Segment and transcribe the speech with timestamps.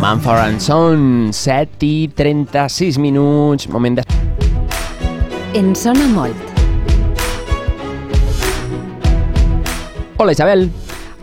[0.00, 4.04] Manford and Son, 7 i 36 minuts, moment de...
[5.54, 6.36] En sona molt.
[10.18, 10.68] Hola Isabel,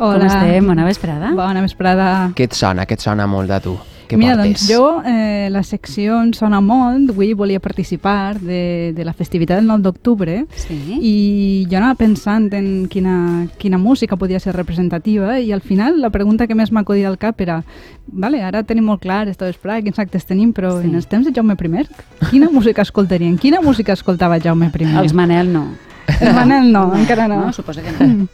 [0.02, 0.18] Hola.
[0.18, 0.66] Com estem?
[0.66, 1.30] Bona vesprada.
[1.38, 2.06] Bona vesprada.
[2.34, 3.78] què et sona, què et sona molt de tu?
[4.12, 4.68] Què Mira, portes?
[4.68, 9.62] doncs jo, eh, la secció em sona molt, avui volia participar de, de la festivitat
[9.62, 10.78] del 9 d'octubre Sí.
[11.00, 16.10] i jo anava pensant en quina, quina música podia ser representativa i al final la
[16.12, 17.62] pregunta que més m'ha acudit al cap era
[18.12, 20.88] vale, ara tenim molt clar esto és Praga, quins actes tenim, però Sí.
[20.90, 21.88] en els temps de Jaume I,
[22.30, 23.38] quina música escoltarien?
[23.38, 24.84] Quina música escoltava Jaume I?
[25.00, 25.70] Els Manel no.
[26.20, 27.46] El Manel no, encara no.
[27.46, 28.28] No, suposo que no.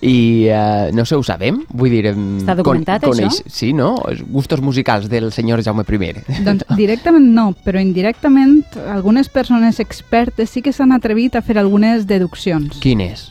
[0.00, 1.62] I uh, no sé, ho sabem?
[1.70, 2.12] Vull dir...
[2.12, 3.30] Està documentat, això?
[3.46, 3.94] Sí, no?
[4.08, 6.12] Els gustos musicals del senyor Jaume I.
[6.44, 12.06] Doncs directament no, però indirectament algunes persones expertes sí que s'han atrevit a fer algunes
[12.06, 12.78] deduccions.
[12.82, 13.28] Quin és?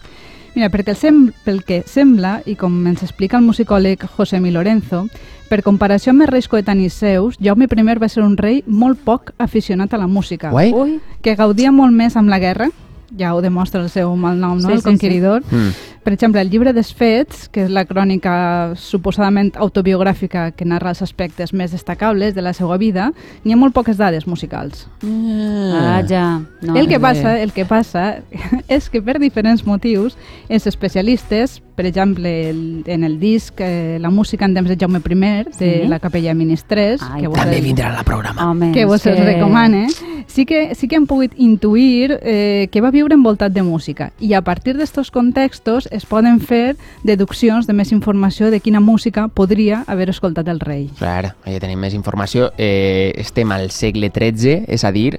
[0.57, 4.49] Mira, perquè el sem pel que sembla, i com ens explica el musicòleg José Mi
[4.49, 5.03] Lorenzo,
[5.51, 9.31] per comparació amb els reis coetanis seus, Jaume I va ser un rei molt poc
[9.37, 10.73] aficionat a la música, Guai?
[10.73, 12.71] Ui, que gaudia molt més amb la guerra,
[13.15, 14.67] ja ho demostra el seu malnom, no?
[14.67, 15.43] Sí, el sí, conqueridor.
[15.51, 15.69] Mm.
[16.07, 18.31] Per exemple, el llibre dels fets, que és la crònica
[18.79, 23.09] suposadament autobiogràfica que narra els aspectes més destacables de la seva vida,
[23.43, 24.85] n'hi ha molt poques dades musicals.
[25.03, 26.39] ah, ja.
[26.61, 28.21] No, el que passa, el que passa
[28.71, 30.15] és que per diferents motius
[30.47, 35.03] els especialistes, per exemple, el, en el disc eh, La música en temps de Jaume
[35.03, 35.87] I de Sí.
[35.87, 38.49] la capella Ministres, Ai, que vos, També vindrà a la programa.
[38.49, 39.87] Home, que vos els recomane,
[40.27, 44.33] sí que, sí que hem pogut intuir eh, que va viure envoltat de música i
[44.37, 46.75] a partir d'estos contextos es poden fer
[47.07, 50.87] deduccions de més informació de quina música podria haver escoltat el rei.
[50.99, 52.51] Clar, ja tenim més informació.
[52.57, 55.17] Eh, estem al segle XIII, és a dir,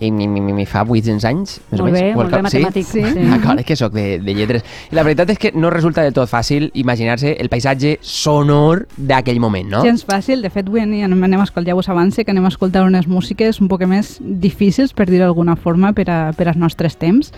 [0.00, 1.98] i mi, mi, mi, mi fa 800 anys, més Molt o menys.
[2.00, 2.86] bé, el molt bé, matemàtic.
[2.86, 3.02] Sí?
[3.02, 3.26] Sí.
[3.30, 4.64] D'acord, és que sóc de, de lletres.
[4.92, 9.40] I la veritat és que no resulta del tot fàcil imaginar-se el paisatge sonor d'aquell
[9.40, 9.82] moment, no?
[9.84, 12.52] Gens fàcil, de fet avui anem, anem a escoltar, ja us avance que anem a
[12.52, 16.58] escoltar unes músiques un poc més difícils, per dir-ho d'alguna forma, per, a, per als
[16.60, 17.32] nostres temps.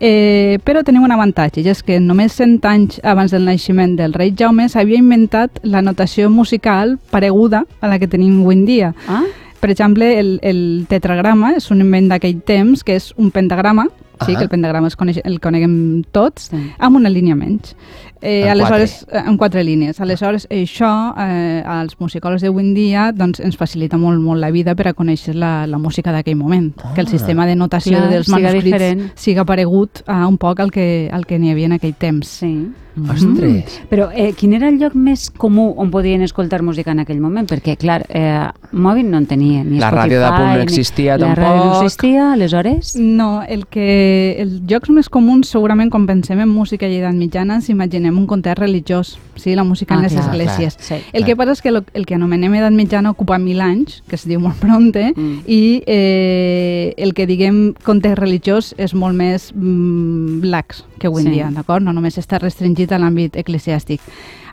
[0.00, 4.14] Eh, però tenim un avantatge, i és que només 100 anys abans del naixement del
[4.14, 8.94] rei Jaume s'havia inventat la notació musical pareguda a la que tenim avui en dia.
[9.08, 9.24] Ah?
[9.60, 13.88] Per exemple, el, el tetragrama és un invent d'aquell temps, que és un pentagrama,
[14.24, 14.36] sí, Ahà.
[14.38, 16.60] que el pentagrama es coneix, el coneguem tots, Sí.
[16.78, 17.74] amb una línia menys.
[18.20, 20.00] Eh, En aleshores, eh, en quatre línies.
[20.00, 24.74] Aleshores, això eh, als musicòlegs d'avui en dia doncs, ens facilita molt, molt la vida
[24.74, 26.72] per a conèixer la, la música d'aquell moment.
[26.94, 27.10] Que el Ah.
[27.10, 29.10] sistema de notació Clar, dels siga manuscrits diferent.
[29.14, 32.26] siga paregut a un poc al que, al que n'hi havia en aquell temps.
[32.26, 32.68] Sí.
[33.10, 33.80] Ostres!
[33.90, 37.48] Però eh, quin era el lloc més comú on podien escoltar música en aquell moment?
[37.50, 40.08] Perquè, clar, eh, mòbil no en tenia, ni La Spotify...
[40.08, 41.44] ràdio de punt no ni- existia la tampoc.
[41.44, 42.96] ràdio no existia, aleshores?
[42.96, 47.54] No, el que, els jocs més comuns segurament quan pensem en música i edat mitjana
[47.60, 50.76] ens imaginem un context religiós, sí, la música en Ah, les clar, esglésies.
[50.76, 53.60] clar, sí, el que passa és que lo, el que anomenem edat mitjana ocupa mil
[53.60, 55.38] anys, que es diu molt prompte, Mm.
[55.46, 61.28] i eh, el que diguem context religiós és molt més mm, lax que avui en
[61.28, 61.34] Sí.
[61.34, 61.82] dia, d'acord?
[61.84, 64.00] No només està restringit a l'àmbit eclesiàstic.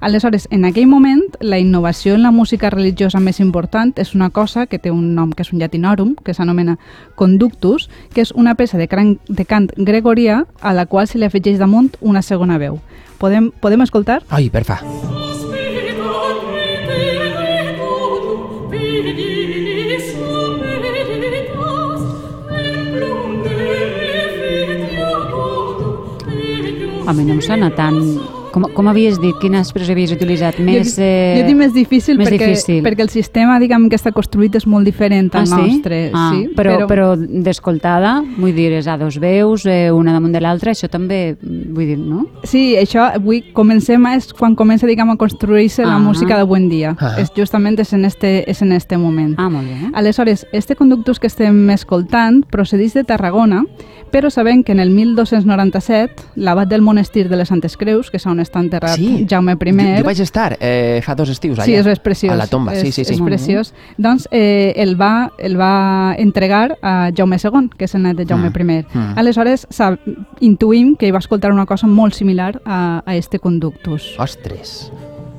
[0.02, 4.68] Aleshores, en aquell moment, la innovació en la música religiosa més important és una cosa
[4.68, 6.78] que té un nom que és un llatinorum, que s'anomena
[7.16, 11.26] conductus, que és una peça de, cran, de cant gregorià a la qual se li
[11.26, 12.80] afegeix damunt una segona veu.
[13.20, 14.22] Podem, podem escoltar?
[14.30, 14.80] Ai, perfa.
[27.08, 28.35] A mi no em sona tant...
[28.56, 29.36] Com, com havies dit?
[29.42, 30.62] Quina expressió havies utilitzat?
[30.64, 30.94] Més...
[30.96, 31.36] jo, Eh...
[31.42, 32.78] jo dic més difícil, més perquè, difícil.
[32.86, 35.58] perquè el sistema diguem, que està construït és molt diferent al ah, sí?
[35.60, 35.98] nostre.
[36.16, 40.40] Ah, sí, però, però, d'escoltada, vull dir, és a dos veus, eh, una damunt de
[40.40, 42.30] l'altra, això també, vull dir, no?
[42.48, 46.00] Sí, això avui comencem a, és quan comença diguem, a construir-se la Ah.
[46.00, 46.96] música d'avui en dia.
[46.98, 47.16] Ah.
[47.20, 49.36] És justament és en este, és en este moment.
[49.38, 49.92] Ah, molt bé.
[49.94, 53.66] Aleshores, este conductus que estem escoltant procedeix de Tarragona,
[54.12, 58.26] però sabem que en el 1297 l'abat del monestir de les Santes Creus, que és
[58.26, 59.26] on està enterrat Sí.
[59.30, 59.98] Jaume I...
[59.98, 61.66] Jo, jo vaig estar eh, fa dos estius allà.
[61.66, 62.34] Sí, és, és preciós.
[62.34, 63.14] A la tomba, sí, és, sí, sí.
[63.14, 63.38] És Molt bé.
[63.38, 63.74] preciós.
[63.98, 68.26] Doncs eh, el, va, el va entregar a Jaume II, que és el net de
[68.30, 68.54] Jaume Mm.
[68.56, 68.86] I.
[68.94, 69.18] Mm.
[69.18, 69.98] Aleshores, sab,
[70.40, 74.16] intuïm que hi va escoltar una cosa molt similar a, a este conductus.
[74.20, 74.92] Ostres.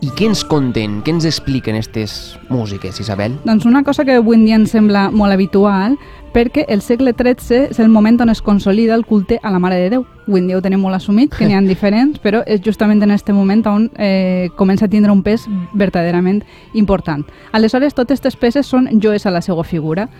[0.04, 3.38] I què ens conten, què ens expliquen aquestes músiques, Isabel?
[3.46, 5.96] Doncs una cosa que avui en dia ens sembla molt habitual,
[6.34, 9.78] perquè el segle XIII és el moment on es consolida el culte a la Mare
[9.80, 10.04] de Déu.
[10.26, 13.14] Avui en dia ho tenim molt assumit, que n'hi ha diferents, però és justament en
[13.14, 16.42] aquest moment on eh, comença a tindre un pes verdaderament
[16.74, 17.24] important.
[17.56, 20.10] Aleshores, totes aquestes peces són joes a la seva figura.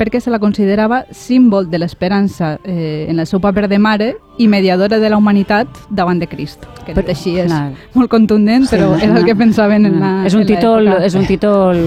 [0.00, 4.48] Perquè se la considerava símbol de l'esperança eh, en el seu paper de mare i
[4.48, 6.64] mediadora de la humanitat davant de Crist.
[6.86, 7.74] Que Però, així és clar.
[7.92, 11.14] molt contundent, però Sí, era el que pensaven en la és un en títol, és
[11.14, 11.82] un títol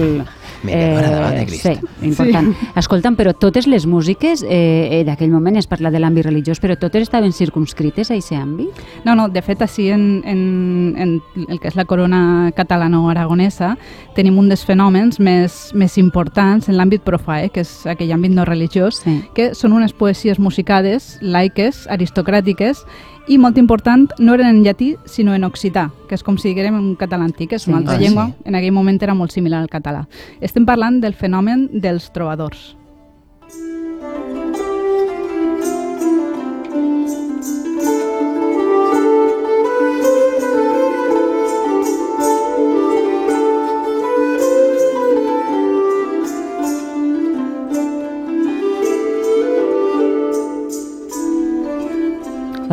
[0.64, 1.66] Mediadora davant de Crist.
[1.66, 2.50] Sí, important.
[2.58, 2.68] Sí.
[2.82, 6.76] Escolta'm, però totes les músiques, eh, eh, d'aquell moment es parla de l'àmbit religiós, però
[6.80, 8.82] totes estaven circumscrites a aquest àmbit?
[9.04, 11.14] No, no, de fet, així en, en, en
[11.48, 13.74] el que és la corona catalano-aragonesa
[14.16, 18.32] tenim un dels fenòmens més, més importants en l'àmbit profà, eh, que és aquell àmbit
[18.34, 19.20] no religiós, Sí.
[19.34, 22.84] que són unes poesies musicades, laiques, aristocràtiques,
[23.26, 26.74] i molt important, no eren en llatí, sinó en occità, que és com si diguérem
[26.76, 27.82] en català antic, és una Sí.
[27.82, 28.34] altra Ah, llengua, sí.
[28.44, 30.06] en aquell moment era molt similar al català.
[30.40, 32.76] Estem parlant del fenomen dels trobadors.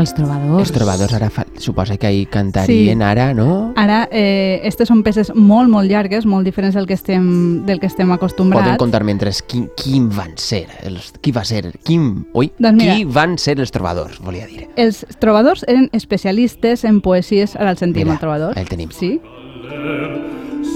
[0.01, 0.61] Els trobadors.
[0.65, 3.03] Els trobadors ara fa, suposa que ahir cantarien Sí.
[3.03, 3.73] ara, no?
[3.77, 7.85] Ara, eh, aquestes són peces molt, molt llargues, molt diferents del que estem, del que
[7.87, 8.63] estem acostumbrats.
[8.65, 12.95] Poden contar mentre qui, qui van ser, els, qui va ser, quin, oi, Doncs mira.
[12.95, 14.67] qui van ser els trobadors, volia dir.
[14.75, 18.57] Els trobadors eren especialistes en poesies, ara el sentim, Mira, el trobador.
[18.57, 18.89] el tenim.
[18.91, 19.19] Sí?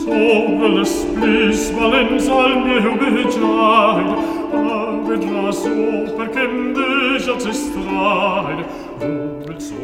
[0.06, 4.06] Sobre les plis valents al meu aved raó
[6.18, 6.85] perquè em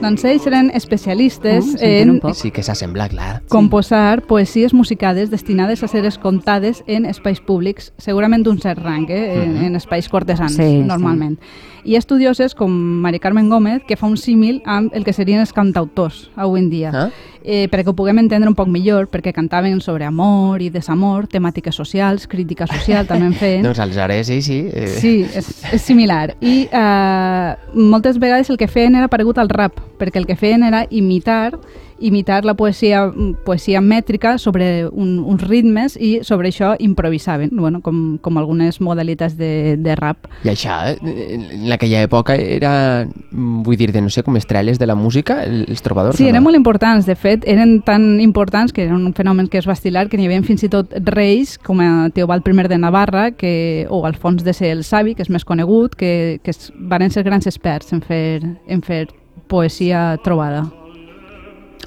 [0.01, 2.33] Doncs ells eren especialistes Mm, un en.
[2.33, 3.41] Sí que s'assembla, clar.
[3.47, 9.43] composar poesies musicades destinades a ser escoltades en espais públics, segurament d'un cert rang, eh?
[9.43, 11.80] en, en espais cortesans, Sí, sí.
[11.83, 12.69] Hi ha estudioses com
[13.01, 16.67] Mari Carmen Gómez que fa un símil amb el que serien els cantautors avui en
[16.69, 16.91] dia.
[16.93, 17.07] Ah?
[17.41, 21.73] Eh, perquè ho puguem entendre un poc millor, perquè cantaven sobre amor i desamor, temàtiques
[21.73, 23.65] socials, crítica social també en feien.
[23.65, 24.59] Doncs aleshores, sí, sí.
[24.69, 26.35] Eh, Sí, és, és similar.
[26.39, 30.61] I eh, moltes vegades el que feien era paregut al rap, perquè el que feien
[30.67, 31.55] era imitar
[32.01, 33.05] imitar la poesia,
[33.45, 39.37] poesia mètrica sobre un, uns ritmes i sobre això improvisaven, bueno, com, com algunes modalitats
[39.37, 40.27] de, de rap.
[40.43, 44.79] I això, eh, en aquella època era, mm, vull dir, de no sé, com estrelles
[44.79, 46.17] de la música, els trobadors.
[46.17, 46.49] Sí, o eren no?
[46.49, 47.05] molt importants.
[47.05, 50.27] De fet, eren tan importants que eren un fenomen que es va estilar que n'hi
[50.29, 54.53] havia fins i tot reis, com a Teobald I de Navarra que, o Alfons de
[54.53, 58.01] ser el Savi, que és més conegut, que, que es, van ser grans experts en
[58.01, 59.07] fer, en fer
[59.51, 60.69] poesia trobada.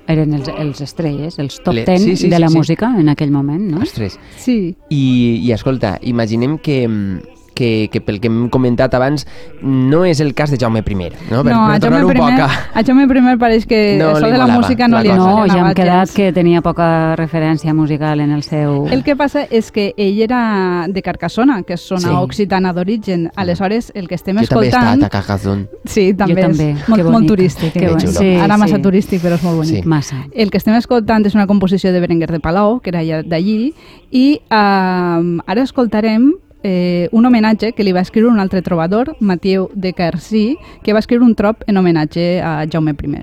[0.06, 2.56] Eren els, els estrelles, els top Le- 10 sí, sí, de sí, la sí.
[2.58, 3.78] música en aquell moment, no?
[3.82, 4.18] Ostres.
[4.36, 7.20] Sí, I, I escolta, imaginem que, mm,
[7.54, 9.26] que, que pel que hem comentat abans
[9.62, 10.94] no és el cas de Jaume I,
[11.30, 11.42] no?
[11.44, 12.48] Per, no, a per Jaume, tornar un I, poc a...
[12.74, 15.20] a Jaume I pareix que No això de la música no la li, cosa.
[15.30, 16.14] No, li ja hem quedat gens.
[16.16, 18.86] que tenia poca referència musical en el seu...
[18.90, 22.14] El que passa és que ell era de Carcassona, que és zona Sí.
[22.14, 23.30] occitana d'origen.
[23.36, 25.02] Aleshores, el que estem Jo també he escoltant...
[25.02, 25.68] estat a Cajazón.
[25.84, 26.70] Sí, també, també.
[26.72, 27.72] és Que molt, molt turístic.
[27.72, 27.90] Que eh?
[27.92, 28.08] bonic.
[28.08, 28.82] Sí, Ara massa sí.
[28.82, 29.82] turístic, però és molt bonic.
[29.84, 29.88] Sí.
[29.88, 30.22] Massa.
[30.34, 33.72] El que estem escoltant és una composició de Berenguer de Palau, que era d'allí,
[34.10, 36.32] i eh, ara escoltarem
[36.64, 41.04] eh, un homenatge que li va escriure un altre trobador, Mathieu de Carcí, que va
[41.04, 43.22] escriure un trop en homenatge a Jaume I.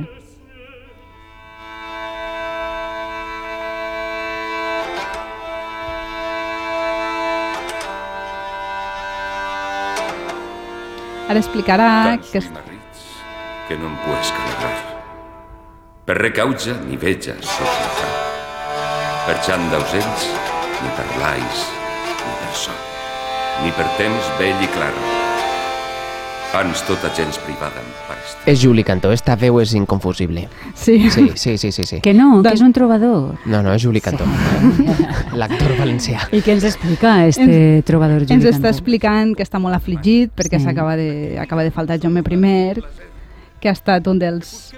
[11.32, 12.42] Ara explicarà que...
[12.52, 13.06] marrits
[13.68, 14.76] que no em puedes calibrar.
[16.06, 18.14] Per recauja ni veja sofrejar.
[19.26, 20.30] Per xant d'ausells,
[20.84, 21.68] ni per blais,
[22.20, 22.91] ni per son.
[23.64, 24.92] Ni per temps vell i clar.
[26.52, 28.32] Ans tota gens privada em pareix.
[28.52, 30.48] És Juli Cantó, esta veu és inconfusible.
[30.76, 30.98] Sí.
[31.10, 31.84] Sí, sí, sí, sí.
[31.88, 32.00] sí.
[32.04, 33.38] Que no, que Doncs- és un trobador.
[33.46, 34.26] No, no, és Juli Cantó.
[35.40, 36.26] L'actor valencià.
[36.36, 38.74] I què ens explica este trobador Juli Ens està Cantó?
[38.76, 40.66] explicant que està molt afligit perquè Sí.
[40.68, 42.84] s'acaba de, acaba de faltar Jaume I,
[43.62, 44.74] que ha estat un dels...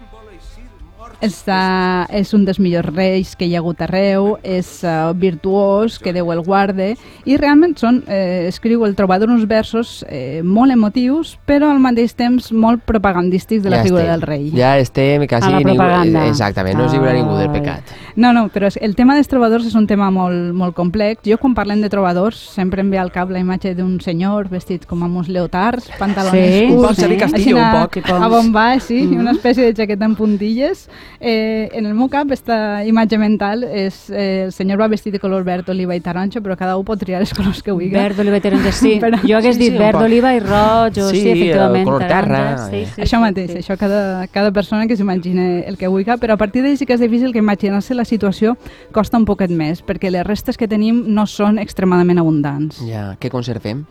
[1.24, 6.12] Està, és un dels millors reis que hi ha hagut arreu, és uh, virtuós, que
[6.12, 6.89] Déu el guarde,
[7.24, 12.12] i realment són, eh, escriu el trobador uns versos eh, molt emotius, però al mateix
[12.20, 14.12] temps molt propagandístics de la figura estem.
[14.18, 14.50] del rei.
[14.51, 15.48] Ja estem quasi...
[15.48, 16.25] A la ningú- propaganda.
[16.27, 17.96] Exactament, no es lliura ningú del pecat.
[18.20, 21.24] No, no, però el tema dels trobadors és un tema molt, molt complex.
[21.25, 24.84] Jo quan parlem de trobadors sempre em ve al cap la imatge d'un senyor vestit
[24.86, 27.18] com amb uns leotards, pantalons Sí, curts, un poc eh?
[27.24, 27.98] Castillo, Així un una- poc.
[28.12, 29.20] A bon baix, sí, Mhm.
[29.24, 30.89] una espècie de jaqueta amb puntilles
[31.20, 35.20] Eh, en el meu cap, esta imatge mental és eh, el senyor va vestit de
[35.20, 37.91] color verd, oliva i taronja, però cada un pot triar els colors que vulgui.
[37.93, 38.98] Verd, oliva i taronja, sí.
[39.03, 40.03] Però- Jo hagués Sí, dit sí, verd, poc.
[40.10, 41.86] oliva i roig, o sí, Sí, efectivament.
[41.86, 42.88] color terra, taronja, Sí, eh.
[42.96, 43.58] sí, això mateix, sí.
[43.62, 46.93] això cada, cada persona que s'imagine el que vulgui, però a partir d'ahí sí que
[46.93, 48.58] és difícil que imaginar-se la situació
[48.91, 52.82] costa un poquet més, perquè les restes que tenim no són extremadament abundants.
[52.88, 53.86] Ja, què conservem?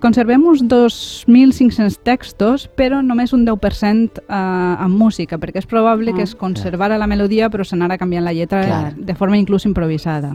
[0.00, 6.22] Conservem uns 2.500 textos, però només un 10% eh, amb música, perquè és probable que
[6.22, 8.96] es conservara la melodia però s'anara canviant la lletra Clar.
[8.96, 10.34] de forma inclús improvisada.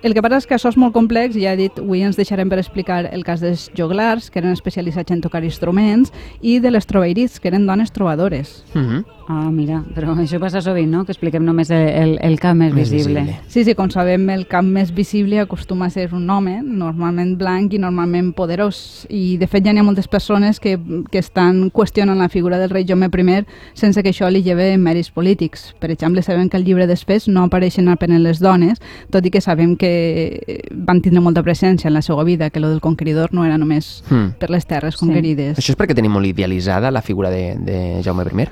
[0.00, 2.46] El que passa és que això és molt complex, ja he dit, avui ens deixarem
[2.46, 6.86] per explicar el cas dels joglars, que eren especialitzats en tocar instruments, i de les
[6.86, 8.62] troveirits, que eren dones trobadores.
[8.74, 9.02] Mhm.
[9.30, 11.02] Ah, mira, però això passa sovint, no?
[11.04, 13.20] Que expliquem només el, el, el camp més, Més visible.
[13.26, 13.42] visible.
[13.52, 17.74] Sí, sí, com sabem, el camp més visible acostuma a ser un home, normalment blanc
[17.76, 19.04] i normalment poderós.
[19.12, 20.78] I, de fet, ja n'hi ha moltes persones que,
[21.12, 23.44] que estan qüestionant la figura del rei Jaume I
[23.74, 25.74] sense que això li lleve mèrits polítics.
[25.78, 28.80] Per exemple, sabem que al llibre després no apareixen apenas les dones,
[29.12, 32.70] tot i que sabem que van tindre molta presència en la seva vida, que lo
[32.70, 34.32] del conqueridor no era només Hmm.
[34.38, 35.04] per les terres Sí.
[35.04, 35.58] conquerides.
[35.58, 38.46] Això és perquè tenim molt idealitzada la figura de, de Jaume I?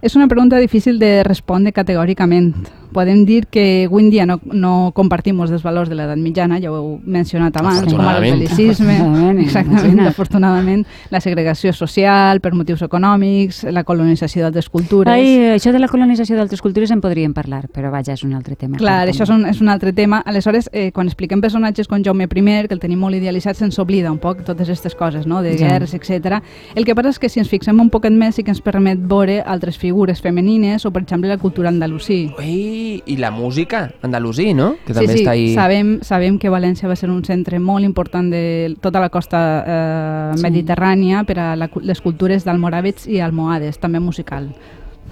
[0.00, 2.52] És una pregunta difícil de respondre categòricament.
[2.92, 6.70] Podem dir que avui en dia no, no compartim els valors de l'edat mitjana, ja
[6.70, 13.64] ho heu mencionat abans, com el Afortunadament, exactament, afortunadament, la segregació social per motius econòmics,
[13.72, 15.12] la colonització d'altres cultures...
[15.12, 18.56] Ai, això de la colonització d'altres cultures en podríem parlar, però vaja, és un altre
[18.56, 18.78] tema.
[18.80, 20.22] Clar, Com- això és un, és un altre tema.
[20.26, 24.10] Aleshores, eh, quan expliquem personatges com Jaume I, que el tenim molt idealitzat, se'ns oblida
[24.12, 25.42] un poc totes aquestes coses, no?
[25.42, 25.68] de Ja.
[25.72, 26.40] guerres, etc.
[26.74, 28.98] El que passa és que si ens fixem un poquet més sí que ens permet
[29.00, 32.30] veure altres figures femenines o, per exemple, la cultura andalusí.
[32.38, 32.75] Ui,
[33.06, 34.74] i la música andalusí, no?
[34.86, 35.48] Que Sí, també sí, està ahí...
[35.54, 40.32] sabem, sabem que València va ser un centre molt important de tota la costa eh,
[40.36, 40.42] Sí.
[40.42, 44.50] mediterrània per a la, les cultures d'almoràvits i almohades, també musical.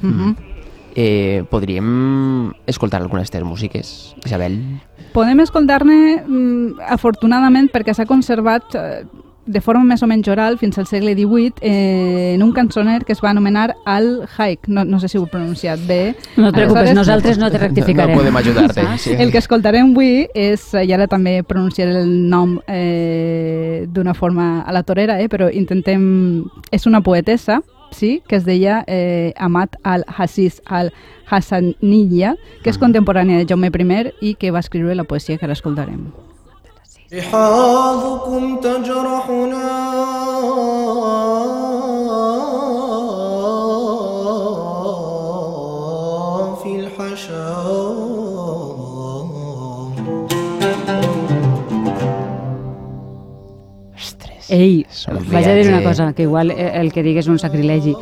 [0.03, 0.35] Mhm.
[0.97, 4.61] Eh, podríem escoltar algunes de les músiques, Isabel?
[5.13, 9.03] Podem escoltar-ne, mm, afortunadament, perquè s'ha conservat eh,
[9.47, 13.13] de forma més o menys oral fins al segle XVIII eh, en un cançoner que
[13.13, 14.69] es va anomenar Al Haik.
[14.69, 16.15] No, no sé si ho he pronunciat bé.
[16.37, 18.17] No et preocupes, Aleshores, nosaltres no te rectificarem.
[18.17, 18.87] No podem ajudar-te.
[18.99, 19.15] Sí.
[19.19, 24.73] El que escoltarem avui és, i ara també pronunciaré el nom eh, d'una forma a
[24.73, 26.45] la torera, eh, però intentem...
[26.75, 27.61] És una poetessa,
[27.95, 32.35] sí, que es deia eh, Amat al-Hassis al-Hassaniya,
[32.65, 36.09] que és contemporània de Jaume I i que va escriure la poesia que ara escoltarem.
[37.14, 39.70] لحاظكم تجرحنا
[46.64, 47.50] في الحشا
[53.96, 54.50] Ostres.
[54.52, 55.88] Ei, Som vaig a dir una viatge.
[55.88, 57.96] cosa, que igual eh, el que digues és un sacrilegi,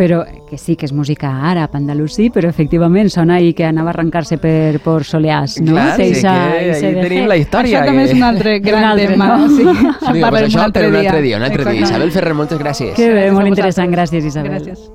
[0.00, 3.92] però que sí que és música àrab, andalusí, però efectivament sona ahí que anava a
[3.92, 5.74] arrencar-se per, por soleàs, no?
[5.74, 7.82] Clar, sí, Eixa- que ahí de tenim la història.
[7.82, 9.26] Això també és un altre gran altre, tema.
[9.36, 9.50] no?
[9.56, 11.10] Sí, en pues parlarem això un altre per un dia.
[11.10, 11.82] altre dia, un altre dia.
[11.82, 12.94] Isabel Ferrer, moltes gràcies.
[12.96, 14.56] Que bé, molt interessant, gràcies Isabel.
[14.56, 14.88] Gràcies.